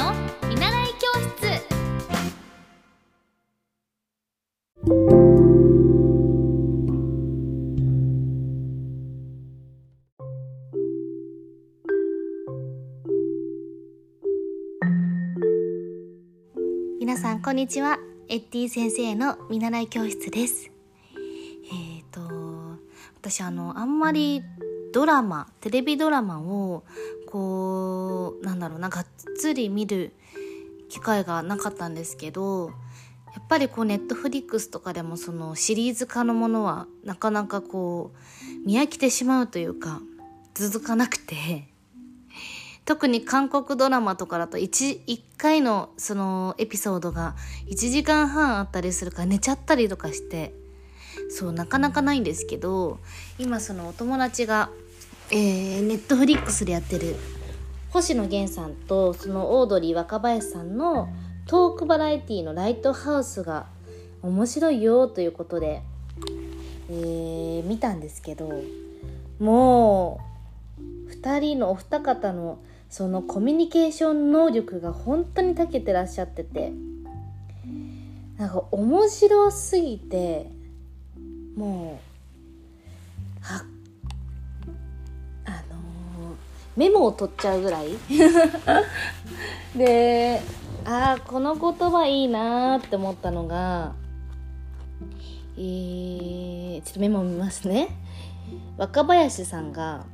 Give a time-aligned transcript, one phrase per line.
[0.00, 0.14] の
[0.48, 1.60] 見習い教室。
[16.98, 17.98] 皆さんこんにちは。
[18.28, 20.70] エッティ先生の見習い教室です。
[21.70, 22.22] えっ、と
[23.18, 24.42] 私あのあんまり
[24.92, 26.84] ドラマテレビドラマを
[27.26, 29.06] こうなんだろうながっ
[29.38, 30.12] つり見る
[30.88, 32.72] 機会がなかったんですけど
[33.32, 40.00] やっぱりこうネットフリックスとかでもそのシリーズ化のものはなかなかこう見飽きてしまうというか
[40.54, 41.68] 続かなくて
[42.84, 47.36] 特に韓国ドラマとかだと 1, 1回のそのエピソードが
[47.68, 50.52] 1時間半あったりするから寝ちゃったりとかして
[51.30, 52.98] そうなかなかないんですけど
[53.38, 54.70] 今そのお友達が、
[55.32, 57.14] えー、ネットフリックスでやってる
[57.90, 61.08] 星野源さんとそのオードリー若林さんの
[61.46, 63.66] トークバラエティのライトハウスが
[64.22, 65.82] 面白いよということで、
[66.88, 68.50] えー、見たんですけど
[69.38, 70.20] も
[71.08, 76.72] う2人のお二方のそのコミュニケーション能力が本当に長けてらっしゃってて
[78.36, 80.50] なんか面白すぎて
[81.54, 82.00] も
[83.40, 83.79] うはあのー
[86.76, 87.88] メモを取っちゃうぐらい。
[89.76, 90.40] で
[90.84, 93.92] ああこの言葉いいなーって思ったのが
[95.56, 97.88] えー、ちょっとメモ見ますね。
[98.76, 100.04] 若林さんが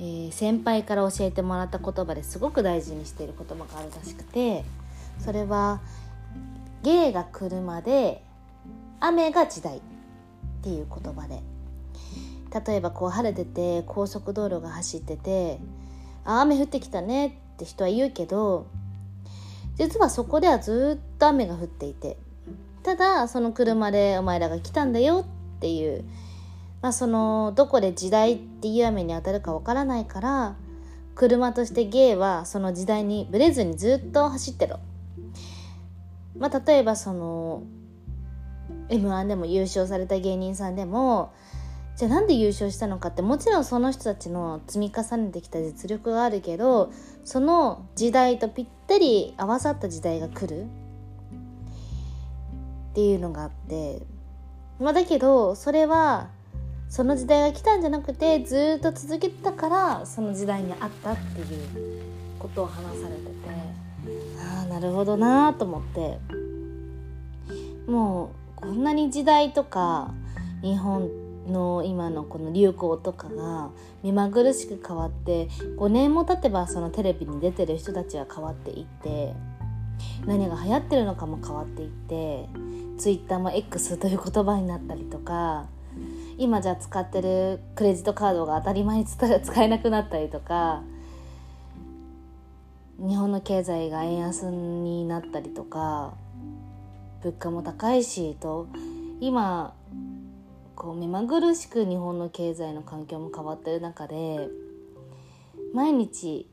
[0.00, 4.64] えー、先輩から教えてもらった言葉ですごく大事にしている言葉があるらしくて
[5.18, 5.80] それは
[6.82, 8.22] 「芸が来るまで
[9.00, 9.80] 雨が時代」っ
[10.62, 11.42] ていう言葉で
[12.66, 15.58] 例えばこう晴れてて高速道路が走ってて
[16.24, 18.66] 「雨降ってきたね」って人は言うけど
[19.76, 22.16] 実はそこではずっと雨が降っていて
[22.82, 25.24] ただその車でお前らが来たんだよ
[25.56, 26.04] っていう
[26.84, 30.54] まあ、そのどこで時代っていう雨に当たるかわからないから
[31.14, 34.80] 車としてゲイはその時代にブレずにずっと走ってろ。
[36.36, 37.62] まあ、例えばその
[38.90, 41.32] m 1でも優勝された芸人さんでも
[41.96, 46.92] じゃあなんで優勝したのかってもちろんその人たちの積み重ねてきた実力があるけど
[47.24, 50.64] その時代とぴったり合わさった時代が来る。
[50.64, 50.66] っ
[52.94, 54.02] ていうのがあって。
[54.78, 56.28] まあだけどそれは
[56.88, 61.46] その時代が来たんじゃなくてずっと続けてたからその時代にあったっていう
[62.38, 63.30] ことを話されてて。
[64.38, 66.18] ああなるほどなと思って。
[67.88, 70.12] もうこんなに時代とか
[70.62, 73.70] 日本っての今のこの流行とかが
[74.02, 79.34] 目まぐるしく変わって5年も経てばそのテレビに出てる人たちは変わっていって
[80.26, 82.48] 何が流行ってるのかも変わっていって
[82.98, 85.66] ツイッターも X という言葉になったりとか
[86.38, 89.26] 今じゃ使ってるクレジットカードが当たり前に使
[89.62, 90.82] えなくなったりとか
[92.98, 96.14] 日本の経済が円安になったりとか
[97.22, 98.68] 物価も高いしと
[99.20, 99.74] 今
[100.76, 104.48] こう目まぐるしく日本の経済の環境も変わってる中で
[105.72, 106.46] 毎日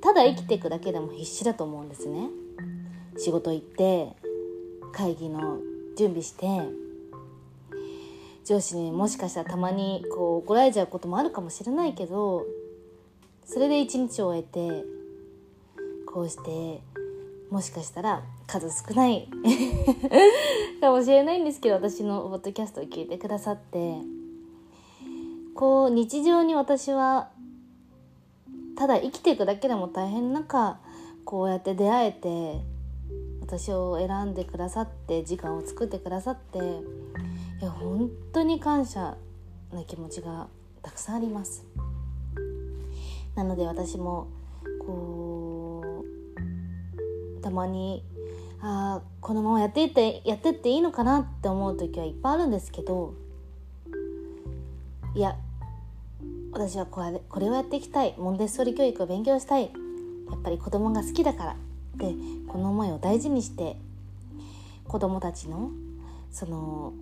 [0.00, 2.28] ただ生きていくだけでも必死だと思うんですね。
[3.18, 4.12] 仕事行って
[4.92, 5.58] 会議の
[5.96, 6.46] 準備して
[8.44, 12.46] 上司にもしかしたらたまにこう怒られちゃうこともあるかもしれないけど
[13.44, 14.84] それで一日を終えて
[16.06, 16.80] こうして
[17.50, 19.28] もしかしたら数少ない
[20.80, 24.18] かもしれないんですけど私のポッドキャストを聞いてくださって。
[25.58, 27.30] こう日常に私は
[28.76, 30.78] ただ生きていくだけでも大変な中
[31.24, 32.60] こうやって出会えて
[33.40, 39.16] 私を選んでくださって時間を作ってくださっていや本当に感謝
[39.72, 40.46] な気持ちが
[40.80, 41.66] たくさんあります。
[43.34, 44.28] なので私も
[44.86, 46.04] こ
[47.38, 48.04] うたまに
[48.60, 53.14] あこのままやっていってやってっていいのかなって思う時はいっぱいあるんですけど
[55.14, 55.36] いや
[56.52, 58.14] 私はこれこれをやっていきたい。
[58.18, 59.64] モンテッソリ教育を勉強したい。
[59.64, 59.68] や
[60.36, 61.56] っぱり子供が好きだからっ
[61.98, 62.14] て
[62.48, 63.76] この思いを大事にして
[64.86, 65.70] 子供たちの
[66.30, 66.92] その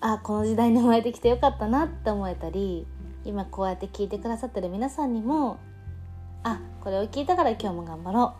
[0.00, 2.86] あこの時代に生まれてきてよかったなって思えたり
[3.24, 5.58] 今こうやって聞いてくださってる皆さんにも
[6.44, 8.34] あこれを聞いたから今日も頑張ろ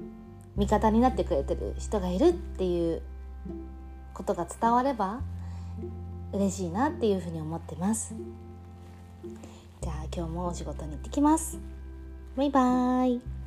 [0.00, 0.25] う。
[0.56, 3.02] 味方になってくれてる人がいるっていう
[4.14, 5.20] ことが伝われば
[6.32, 8.14] 嬉しいなっていうふうに思ってます。
[9.82, 11.58] じゃあ今日もお仕事に行ってきます。
[12.36, 13.45] バイバーイ。